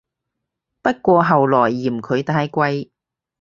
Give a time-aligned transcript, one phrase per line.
[0.81, 2.89] 不過後來嫌佢太貴